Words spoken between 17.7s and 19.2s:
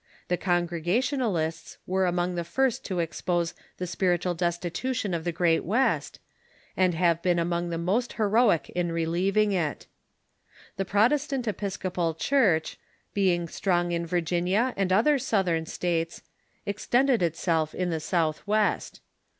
in the Southwest.